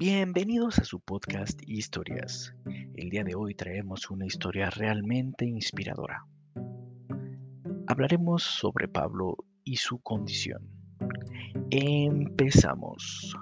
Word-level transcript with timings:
Bienvenidos 0.00 0.78
a 0.78 0.84
su 0.84 0.98
podcast 0.98 1.60
Historias. 1.66 2.54
El 2.94 3.10
día 3.10 3.22
de 3.22 3.34
hoy 3.34 3.54
traemos 3.54 4.08
una 4.08 4.24
historia 4.24 4.70
realmente 4.70 5.44
inspiradora. 5.44 6.24
Hablaremos 7.86 8.42
sobre 8.42 8.88
Pablo 8.88 9.36
y 9.62 9.76
su 9.76 9.98
condición. 9.98 10.70
Empezamos. 11.70 13.36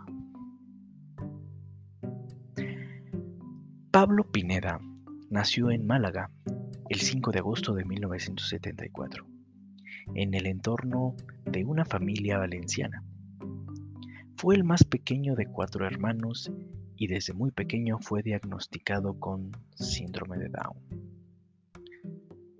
Pablo 3.92 4.24
Pineda 4.24 4.80
nació 5.30 5.70
en 5.70 5.86
Málaga 5.86 6.32
el 6.88 6.98
5 6.98 7.30
de 7.30 7.38
agosto 7.38 7.72
de 7.72 7.84
1974, 7.84 9.24
en 10.16 10.34
el 10.34 10.46
entorno 10.46 11.14
de 11.44 11.64
una 11.64 11.84
familia 11.84 12.38
valenciana. 12.38 13.04
Fue 14.40 14.54
el 14.54 14.62
más 14.62 14.84
pequeño 14.84 15.34
de 15.34 15.46
cuatro 15.46 15.84
hermanos 15.84 16.52
y 16.94 17.08
desde 17.08 17.32
muy 17.32 17.50
pequeño 17.50 17.98
fue 17.98 18.22
diagnosticado 18.22 19.18
con 19.18 19.50
síndrome 19.74 20.38
de 20.38 20.48
Down. 20.48 20.76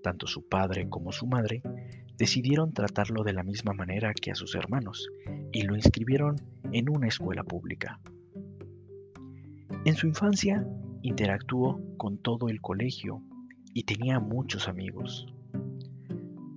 Tanto 0.03 0.27
su 0.27 0.45
padre 0.49 0.89
como 0.89 1.13
su 1.13 1.25
madre 1.25 1.63
decidieron 2.17 2.73
tratarlo 2.73 3.23
de 3.23 3.31
la 3.31 3.43
misma 3.43 3.71
manera 3.71 4.13
que 4.13 4.29
a 4.29 4.35
sus 4.35 4.55
hermanos 4.55 5.07
y 5.53 5.61
lo 5.61 5.73
inscribieron 5.73 6.35
en 6.73 6.89
una 6.89 7.07
escuela 7.07 7.45
pública. 7.45 8.01
En 9.85 9.95
su 9.95 10.05
infancia 10.05 10.67
interactuó 11.01 11.79
con 11.95 12.17
todo 12.17 12.49
el 12.49 12.59
colegio 12.59 13.23
y 13.73 13.83
tenía 13.83 14.19
muchos 14.19 14.67
amigos. 14.67 15.33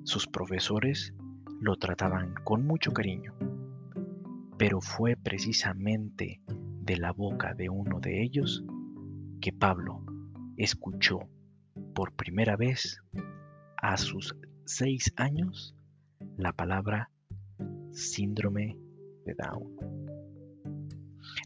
Sus 0.03 0.27
profesores 0.27 1.15
lo 1.61 1.77
trataban 1.77 2.35
con 2.43 2.67
mucho 2.67 2.91
cariño 2.91 3.37
pero 4.63 4.81
fue 4.81 5.17
precisamente 5.17 6.41
de 6.47 6.97
la 6.97 7.11
boca 7.11 7.53
de 7.53 7.69
uno 7.69 7.99
de 7.99 8.23
ellos 8.23 8.65
que 9.41 9.53
Pablo 9.53 10.05
escuchó 10.57 11.29
por 11.97 12.15
primera 12.15 12.57
vez 12.57 13.03
a 13.77 13.97
sus 13.97 14.37
seis 14.65 15.13
años 15.17 15.75
la 16.37 16.53
palabra 16.53 17.11
síndrome 17.91 18.79
de 19.27 19.35
Down. 19.35 19.77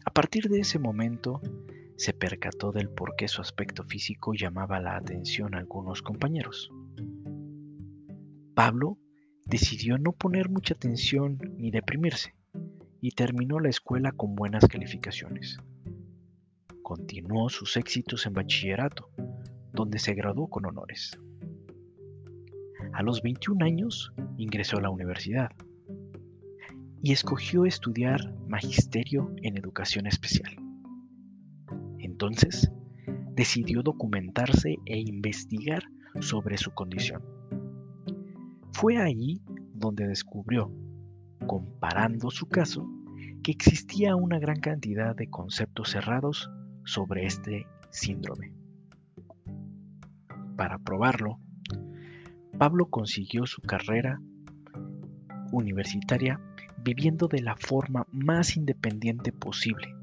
A 0.05 0.11
partir 0.11 0.47
de 0.47 0.59
ese 0.59 0.77
momento 0.77 1.41
se 1.95 2.13
percató 2.13 2.71
del 2.71 2.91
por 2.91 3.15
qué 3.15 3.27
su 3.27 3.41
aspecto 3.41 3.83
físico 3.83 4.35
llamaba 4.35 4.79
la 4.79 4.95
atención 4.95 5.55
a 5.55 5.57
algunos 5.57 6.03
compañeros. 6.03 6.69
Pablo 8.53 8.99
decidió 9.47 9.97
no 9.97 10.11
poner 10.11 10.51
mucha 10.51 10.75
atención 10.75 11.39
ni 11.57 11.71
deprimirse 11.71 12.36
y 13.01 13.11
terminó 13.11 13.59
la 13.59 13.69
escuela 13.69 14.11
con 14.11 14.35
buenas 14.35 14.65
calificaciones. 14.67 15.57
Continuó 16.81 17.49
sus 17.49 17.77
éxitos 17.77 18.25
en 18.25 18.33
bachillerato, 18.33 19.09
donde 19.73 19.99
se 19.99 20.13
graduó 20.13 20.49
con 20.49 20.65
honores. 20.65 21.19
A 22.93 23.03
los 23.03 23.21
21 23.21 23.63
años 23.65 24.13
ingresó 24.37 24.77
a 24.77 24.81
la 24.81 24.89
universidad 24.89 25.51
y 27.01 27.11
escogió 27.11 27.65
estudiar 27.65 28.33
magisterio 28.47 29.33
en 29.43 29.57
educación 29.57 30.07
especial. 30.07 30.55
Entonces, 31.99 32.71
decidió 33.35 33.83
documentarse 33.83 34.77
e 34.85 34.97
investigar 34.97 35.83
sobre 36.19 36.57
su 36.57 36.71
condición. 36.71 37.21
Fue 38.73 38.97
ahí 38.97 39.41
donde 39.73 40.07
descubrió 40.07 40.71
comparando 41.45 42.31
su 42.31 42.47
caso, 42.47 42.89
que 43.43 43.51
existía 43.51 44.15
una 44.15 44.39
gran 44.39 44.59
cantidad 44.59 45.15
de 45.15 45.29
conceptos 45.29 45.91
cerrados 45.91 46.49
sobre 46.85 47.25
este 47.25 47.67
síndrome. 47.89 48.53
Para 50.55 50.79
probarlo, 50.79 51.39
Pablo 52.57 52.87
consiguió 52.87 53.45
su 53.45 53.61
carrera 53.61 54.19
universitaria 55.51 56.41
viviendo 56.83 57.27
de 57.27 57.41
la 57.41 57.55
forma 57.55 58.07
más 58.11 58.57
independiente 58.57 59.31
posible, 59.31 59.93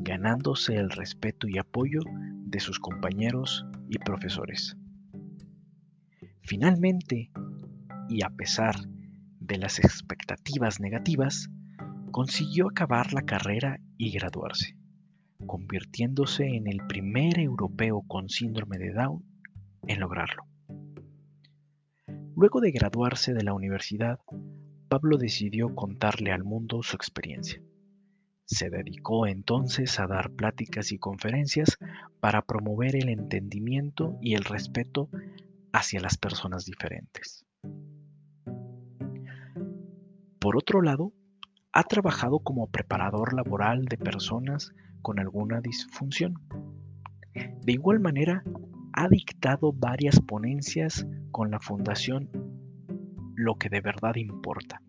ganándose 0.00 0.76
el 0.76 0.90
respeto 0.90 1.48
y 1.48 1.58
apoyo 1.58 2.00
de 2.46 2.60
sus 2.60 2.78
compañeros 2.78 3.66
y 3.88 3.98
profesores. 3.98 4.76
Finalmente, 6.42 7.30
y 8.08 8.22
a 8.22 8.30
pesar 8.30 8.76
de 8.76 8.93
las 9.48 9.78
expectativas 9.78 10.80
negativas, 10.80 11.48
consiguió 12.10 12.68
acabar 12.68 13.12
la 13.12 13.22
carrera 13.22 13.80
y 13.96 14.10
graduarse, 14.10 14.76
convirtiéndose 15.46 16.46
en 16.46 16.66
el 16.66 16.86
primer 16.86 17.38
europeo 17.38 18.02
con 18.06 18.28
síndrome 18.28 18.78
de 18.78 18.92
Down 18.92 19.24
en 19.86 20.00
lograrlo. 20.00 20.44
Luego 22.36 22.60
de 22.60 22.72
graduarse 22.72 23.32
de 23.32 23.44
la 23.44 23.54
universidad, 23.54 24.18
Pablo 24.88 25.18
decidió 25.18 25.74
contarle 25.74 26.32
al 26.32 26.42
mundo 26.42 26.82
su 26.82 26.96
experiencia. 26.96 27.62
Se 28.46 28.70
dedicó 28.70 29.26
entonces 29.26 29.98
a 30.00 30.06
dar 30.06 30.30
pláticas 30.32 30.92
y 30.92 30.98
conferencias 30.98 31.78
para 32.20 32.42
promover 32.42 32.96
el 32.96 33.08
entendimiento 33.08 34.18
y 34.20 34.34
el 34.34 34.44
respeto 34.44 35.08
hacia 35.72 36.00
las 36.00 36.18
personas 36.18 36.64
diferentes. 36.64 37.46
Por 40.44 40.58
otro 40.58 40.82
lado, 40.82 41.14
ha 41.72 41.84
trabajado 41.84 42.38
como 42.40 42.66
preparador 42.66 43.32
laboral 43.32 43.86
de 43.86 43.96
personas 43.96 44.72
con 45.00 45.18
alguna 45.18 45.62
disfunción. 45.62 46.34
De 47.62 47.72
igual 47.72 47.98
manera, 47.98 48.44
ha 48.92 49.08
dictado 49.08 49.72
varias 49.72 50.20
ponencias 50.20 51.06
con 51.30 51.50
la 51.50 51.60
Fundación 51.60 52.28
Lo 53.34 53.54
que 53.54 53.70
de 53.70 53.80
verdad 53.80 54.16
importa. 54.16 54.82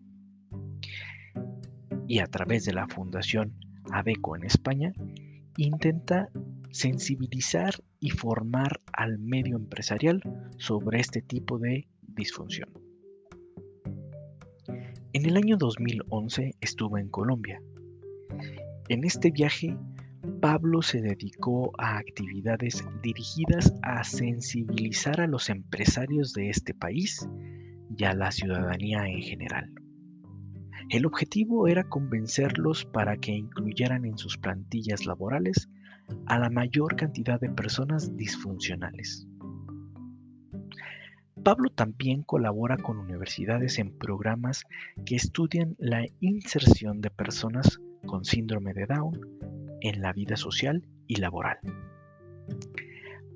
Y 2.06 2.18
a 2.18 2.26
través 2.26 2.66
de 2.66 2.74
la 2.74 2.86
Fundación 2.86 3.54
ADECO 3.90 4.36
en 4.36 4.44
España, 4.44 4.92
intenta 5.56 6.28
sensibilizar 6.70 7.82
y 7.98 8.10
formar 8.10 8.82
al 8.92 9.18
medio 9.18 9.56
empresarial 9.56 10.20
sobre 10.58 11.00
este 11.00 11.22
tipo 11.22 11.58
de 11.58 11.88
disfunción. 12.02 12.85
En 15.16 15.24
el 15.24 15.38
año 15.38 15.56
2011 15.56 16.56
estuvo 16.60 16.98
en 16.98 17.08
Colombia. 17.08 17.62
En 18.90 19.02
este 19.02 19.30
viaje, 19.30 19.74
Pablo 20.42 20.82
se 20.82 21.00
dedicó 21.00 21.72
a 21.78 21.96
actividades 21.96 22.84
dirigidas 23.02 23.72
a 23.80 24.04
sensibilizar 24.04 25.22
a 25.22 25.26
los 25.26 25.48
empresarios 25.48 26.34
de 26.34 26.50
este 26.50 26.74
país 26.74 27.26
y 27.96 28.04
a 28.04 28.12
la 28.12 28.30
ciudadanía 28.30 29.06
en 29.08 29.22
general. 29.22 29.72
El 30.90 31.06
objetivo 31.06 31.66
era 31.66 31.88
convencerlos 31.88 32.84
para 32.84 33.16
que 33.16 33.32
incluyeran 33.32 34.04
en 34.04 34.18
sus 34.18 34.36
plantillas 34.36 35.06
laborales 35.06 35.70
a 36.26 36.38
la 36.38 36.50
mayor 36.50 36.94
cantidad 36.94 37.40
de 37.40 37.48
personas 37.48 38.14
disfuncionales. 38.18 39.26
Pablo 41.46 41.70
también 41.70 42.24
colabora 42.24 42.76
con 42.76 42.98
universidades 42.98 43.78
en 43.78 43.96
programas 43.96 44.64
que 45.04 45.14
estudian 45.14 45.76
la 45.78 46.04
inserción 46.18 47.00
de 47.00 47.08
personas 47.08 47.78
con 48.04 48.24
síndrome 48.24 48.74
de 48.74 48.86
Down 48.86 49.20
en 49.80 50.02
la 50.02 50.12
vida 50.12 50.34
social 50.34 50.84
y 51.06 51.20
laboral. 51.20 51.58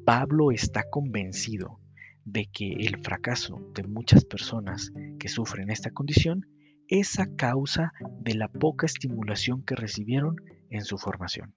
Pablo 0.04 0.50
está 0.50 0.90
convencido 0.90 1.78
de 2.24 2.46
que 2.46 2.72
el 2.72 3.00
fracaso 3.00 3.60
de 3.76 3.84
muchas 3.84 4.24
personas 4.24 4.90
que 5.20 5.28
sufren 5.28 5.70
esta 5.70 5.92
condición 5.92 6.48
es 6.88 7.20
a 7.20 7.28
causa 7.36 7.92
de 8.22 8.34
la 8.34 8.48
poca 8.48 8.86
estimulación 8.86 9.62
que 9.62 9.76
recibieron 9.76 10.34
en 10.68 10.80
su 10.84 10.98
formación. 10.98 11.54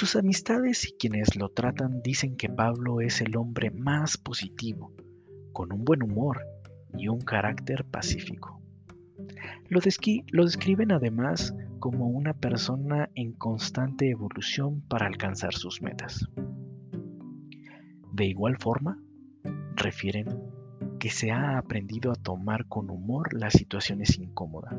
Sus 0.00 0.16
amistades 0.16 0.88
y 0.88 0.92
quienes 0.92 1.36
lo 1.36 1.50
tratan 1.50 2.00
dicen 2.00 2.38
que 2.38 2.48
Pablo 2.48 3.02
es 3.02 3.20
el 3.20 3.36
hombre 3.36 3.70
más 3.70 4.16
positivo, 4.16 4.94
con 5.52 5.74
un 5.74 5.84
buen 5.84 6.02
humor 6.02 6.40
y 6.96 7.08
un 7.08 7.20
carácter 7.20 7.84
pacífico. 7.84 8.62
Lo, 9.68 9.80
describen 9.80 10.90
además 10.90 11.54
como 11.80 12.06
una 12.06 12.32
persona 12.32 13.10
en 13.14 13.34
constante 13.34 14.08
evolución 14.08 14.80
para 14.88 15.06
alcanzar 15.06 15.52
sus 15.52 15.82
metas. 15.82 16.26
De 18.10 18.24
igual 18.24 18.56
forma, 18.56 18.98
refieren 19.76 20.28
que 20.98 21.10
se 21.10 21.30
ha 21.30 21.58
aprendido 21.58 22.10
a 22.10 22.16
tomar 22.16 22.64
con 22.68 22.88
humor 22.88 23.34
las 23.34 23.52
situaciones 23.52 24.18
incómodas, 24.18 24.76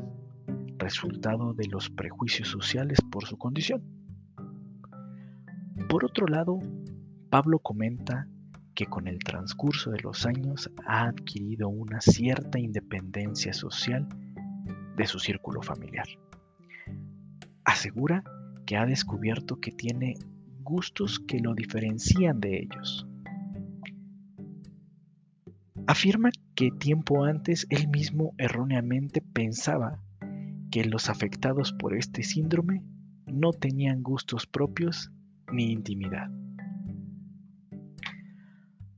resultado 0.78 1.54
de 1.54 1.68
los 1.68 1.90
prejuicios 1.90 2.48
sociales 2.48 2.98
por 3.08 3.24
su 3.24 3.38
condición. 3.38 4.01
Por 5.88 6.04
otro 6.04 6.26
lado, 6.26 6.58
Pablo 7.30 7.58
comenta 7.58 8.28
que 8.74 8.86
con 8.86 9.06
el 9.06 9.18
transcurso 9.18 9.90
de 9.90 10.00
los 10.00 10.26
años 10.26 10.70
ha 10.86 11.04
adquirido 11.04 11.68
una 11.68 12.00
cierta 12.00 12.58
independencia 12.58 13.52
social 13.52 14.08
de 14.96 15.06
su 15.06 15.18
círculo 15.18 15.62
familiar. 15.62 16.06
asegura 17.64 18.24
que 18.66 18.76
ha 18.76 18.86
descubierto 18.86 19.60
que 19.60 19.70
tiene 19.70 20.14
gustos 20.62 21.20
que 21.20 21.40
lo 21.40 21.54
diferencian 21.54 22.40
de 22.40 22.58
ellos. 22.58 23.06
Afirma 25.86 26.30
que 26.54 26.70
tiempo 26.70 27.24
antes 27.24 27.66
él 27.70 27.88
mismo 27.88 28.34
erróneamente 28.38 29.20
pensaba 29.20 30.00
que 30.70 30.84
los 30.84 31.08
afectados 31.08 31.72
por 31.72 31.96
este 31.96 32.22
síndrome 32.22 32.82
no 33.26 33.52
tenían 33.52 34.02
gustos 34.02 34.46
propios 34.46 35.10
ni 35.52 35.70
intimidad. 35.72 36.30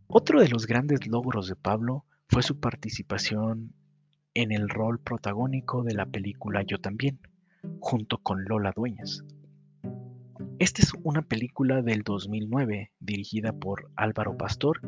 Otro 0.06 0.40
de 0.40 0.48
los 0.48 0.66
grandes 0.66 1.06
logros 1.06 1.48
de 1.48 1.56
Pablo 1.56 2.04
fue 2.28 2.42
su 2.42 2.60
participación 2.60 3.74
en 4.34 4.52
el 4.52 4.68
rol 4.68 5.00
protagónico 5.00 5.82
de 5.82 5.94
la 5.94 6.06
película 6.06 6.62
Yo 6.62 6.78
también, 6.78 7.18
junto 7.80 8.18
con 8.18 8.44
Lola 8.44 8.72
Dueñas. 8.74 9.24
Esta 10.58 10.82
es 10.82 10.92
una 11.02 11.22
película 11.22 11.82
del 11.82 12.02
2009 12.02 12.92
dirigida 13.00 13.52
por 13.52 13.90
Álvaro 13.96 14.36
Pastor 14.36 14.80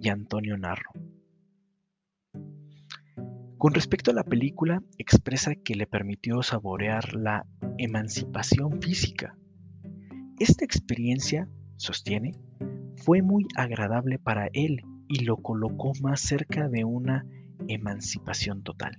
y 0.00 0.08
Antonio 0.08 0.56
Narro. 0.56 0.90
Con 3.58 3.74
respecto 3.74 4.10
a 4.10 4.14
la 4.14 4.24
película, 4.24 4.82
expresa 4.98 5.54
que 5.54 5.74
le 5.74 5.86
permitió 5.86 6.42
saborear 6.42 7.14
la 7.14 7.46
emancipación 7.76 8.80
física. 8.80 9.36
Esta 10.40 10.64
experiencia, 10.64 11.48
sostiene, 11.76 12.36
fue 12.94 13.22
muy 13.22 13.46
agradable 13.56 14.20
para 14.20 14.48
él 14.52 14.82
y 15.08 15.24
lo 15.24 15.36
colocó 15.38 15.92
más 16.00 16.20
cerca 16.20 16.68
de 16.68 16.84
una 16.84 17.26
emancipación 17.66 18.62
total. 18.62 18.96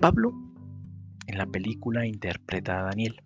Pablo, 0.00 0.32
en 1.28 1.38
la 1.38 1.46
película, 1.46 2.06
interpreta 2.06 2.80
a 2.80 2.82
Daniel, 2.82 3.22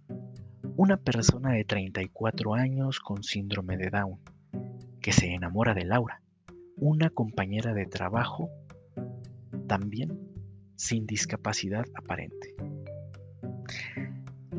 una 0.76 0.98
persona 0.98 1.52
de 1.52 1.64
34 1.64 2.52
años 2.52 3.00
con 3.00 3.22
síndrome 3.22 3.78
de 3.78 3.88
Down, 3.88 4.18
que 5.00 5.12
se 5.12 5.32
enamora 5.32 5.72
de 5.72 5.86
Laura, 5.86 6.20
una 6.76 7.08
compañera 7.08 7.72
de 7.72 7.86
trabajo 7.86 8.50
también 9.66 10.18
sin 10.76 11.06
discapacidad 11.06 11.86
aparente. 11.94 12.54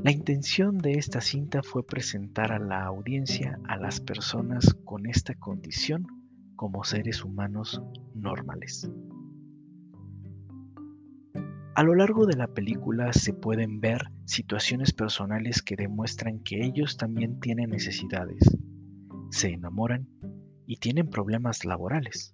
La 0.02 0.12
intención 0.12 0.78
de 0.78 0.94
esta 0.94 1.20
cinta 1.20 1.62
fue 1.62 1.86
presentar 1.86 2.54
a 2.54 2.60
la 2.60 2.86
audiencia 2.86 3.60
a 3.68 3.76
las 3.76 4.00
personas 4.00 4.74
con 4.86 5.06
esta 5.06 5.34
condición 5.36 6.08
como 6.56 6.86
seres 6.86 7.26
humanos 7.26 7.82
normales. 8.16 8.90
A 11.76 11.84
lo 11.84 11.96
largo 11.96 12.26
de 12.26 12.38
la 12.38 12.48
película 12.48 13.12
se 13.12 13.34
pueden 13.34 13.82
ver 13.82 14.04
situaciones 14.24 14.94
personales 14.94 15.62
que 15.62 15.76
demuestran 15.76 16.40
que 16.40 16.64
ellos 16.64 16.96
también 16.96 17.42
tienen 17.42 17.70
necesidades, 17.70 18.40
se 19.32 19.50
enamoran 19.50 20.08
y 20.66 20.78
tienen 20.78 21.10
problemas 21.10 21.66
laborales. 21.66 22.34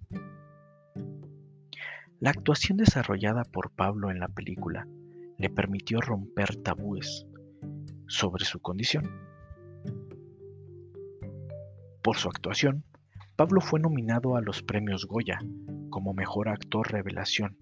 La 2.20 2.30
actuación 2.30 2.78
desarrollada 2.78 3.42
por 3.42 3.72
Pablo 3.72 4.12
en 4.12 4.20
la 4.20 4.28
película 4.28 4.86
le 5.36 5.50
permitió 5.50 6.00
romper 6.00 6.54
tabúes 6.62 7.26
sobre 8.08 8.44
su 8.44 8.60
condición. 8.60 9.10
Por 12.02 12.16
su 12.16 12.28
actuación, 12.28 12.84
Pablo 13.36 13.60
fue 13.60 13.80
nominado 13.80 14.36
a 14.36 14.40
los 14.40 14.62
premios 14.62 15.06
Goya 15.06 15.40
como 15.90 16.14
Mejor 16.14 16.48
Actor 16.48 16.90
Revelación 16.90 17.56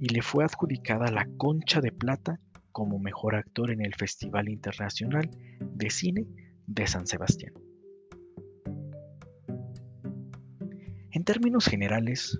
y 0.00 0.08
le 0.08 0.20
fue 0.22 0.44
adjudicada 0.44 1.10
la 1.10 1.26
Concha 1.36 1.80
de 1.80 1.92
Plata 1.92 2.40
como 2.72 2.98
Mejor 2.98 3.36
Actor 3.36 3.70
en 3.70 3.84
el 3.84 3.94
Festival 3.94 4.48
Internacional 4.48 5.30
de 5.60 5.90
Cine 5.90 6.26
de 6.66 6.86
San 6.86 7.06
Sebastián. 7.06 7.52
En 11.12 11.22
términos 11.24 11.66
generales, 11.66 12.38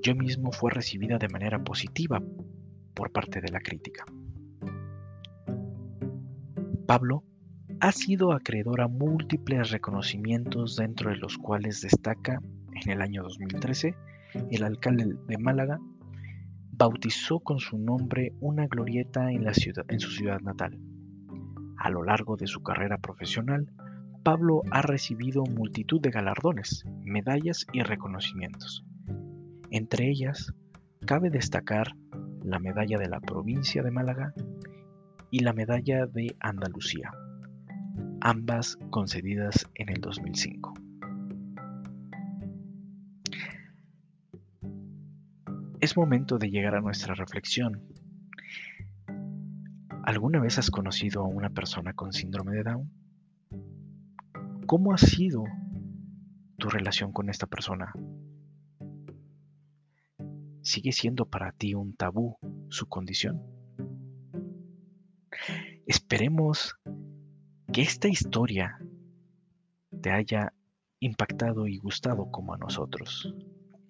yo 0.00 0.14
mismo 0.14 0.52
fue 0.52 0.70
recibida 0.70 1.18
de 1.18 1.28
manera 1.28 1.62
positiva 1.62 2.22
por 2.94 3.10
parte 3.10 3.40
de 3.40 3.50
la 3.50 3.60
crítica. 3.60 4.04
Pablo 6.86 7.24
ha 7.80 7.92
sido 7.92 8.32
acreedor 8.32 8.80
a 8.80 8.88
múltiples 8.88 9.70
reconocimientos 9.70 10.76
dentro 10.76 11.10
de 11.10 11.16
los 11.16 11.38
cuales 11.38 11.80
destaca 11.80 12.40
en 12.84 12.90
el 12.90 13.00
año 13.00 13.22
2013 13.22 13.94
el 14.50 14.64
alcalde 14.64 15.14
de 15.28 15.38
Málaga 15.38 15.78
bautizó 16.72 17.40
con 17.40 17.58
su 17.58 17.78
nombre 17.78 18.32
una 18.40 18.66
glorieta 18.66 19.30
en, 19.30 19.46
en 19.46 20.00
su 20.00 20.10
ciudad 20.10 20.40
natal. 20.40 20.78
A 21.78 21.90
lo 21.90 22.02
largo 22.02 22.36
de 22.36 22.46
su 22.46 22.62
carrera 22.62 22.98
profesional, 22.98 23.70
Pablo 24.22 24.62
ha 24.70 24.82
recibido 24.82 25.44
multitud 25.44 26.00
de 26.00 26.10
galardones, 26.10 26.84
medallas 27.02 27.66
y 27.72 27.82
reconocimientos. 27.82 28.84
Entre 29.70 30.08
ellas, 30.08 30.52
cabe 31.06 31.30
destacar 31.30 31.94
la 32.42 32.58
medalla 32.58 32.98
de 32.98 33.08
la 33.08 33.20
provincia 33.20 33.82
de 33.82 33.90
Málaga 33.90 34.32
y 35.32 35.38
la 35.38 35.54
Medalla 35.54 36.04
de 36.04 36.36
Andalucía, 36.40 37.10
ambas 38.20 38.76
concedidas 38.90 39.66
en 39.74 39.88
el 39.88 40.02
2005. 40.02 40.74
Es 45.80 45.96
momento 45.96 46.36
de 46.36 46.50
llegar 46.50 46.74
a 46.74 46.82
nuestra 46.82 47.14
reflexión. 47.14 47.80
¿Alguna 50.04 50.38
vez 50.38 50.58
has 50.58 50.70
conocido 50.70 51.22
a 51.22 51.28
una 51.28 51.48
persona 51.48 51.94
con 51.94 52.12
síndrome 52.12 52.52
de 52.52 52.64
Down? 52.64 52.92
¿Cómo 54.66 54.92
ha 54.92 54.98
sido 54.98 55.44
tu 56.58 56.68
relación 56.68 57.10
con 57.10 57.30
esta 57.30 57.46
persona? 57.46 57.94
¿Sigue 60.60 60.92
siendo 60.92 61.24
para 61.24 61.52
ti 61.52 61.72
un 61.72 61.96
tabú 61.96 62.36
su 62.68 62.86
condición? 62.86 63.51
Esperemos 65.94 66.74
que 67.70 67.82
esta 67.82 68.08
historia 68.08 68.78
te 70.00 70.10
haya 70.10 70.54
impactado 71.00 71.66
y 71.66 71.76
gustado 71.76 72.30
como 72.30 72.54
a 72.54 72.56
nosotros. 72.56 73.34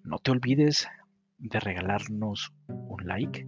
No 0.03 0.17
te 0.17 0.31
olvides 0.31 0.85
de 1.37 1.61
regalarnos 1.61 2.53
un 2.67 3.07
like, 3.07 3.47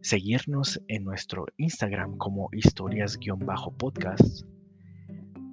seguirnos 0.00 0.80
en 0.88 1.04
nuestro 1.04 1.44
Instagram 1.58 2.16
como 2.16 2.48
historias-podcast, 2.52 4.46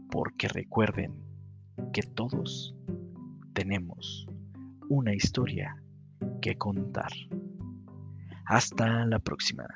porque 0.10 0.48
recuerden 0.48 1.22
que 1.92 2.04
todos 2.04 2.74
tenemos 3.52 4.26
una 4.88 5.14
historia 5.14 5.76
que 6.42 6.56
contar. 6.56 7.12
Hasta 8.46 9.06
la 9.08 9.20
próxima. 9.20 9.68